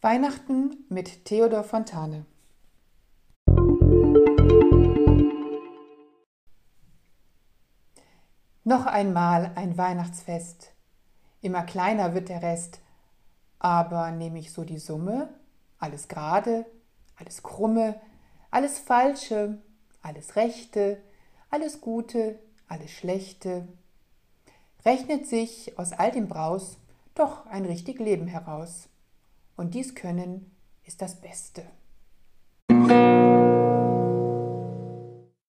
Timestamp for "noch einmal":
8.62-9.50